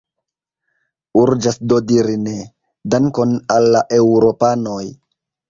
[1.19, 2.33] Urĝas do diri ne,
[2.95, 4.83] dankon al la eŭropanoj.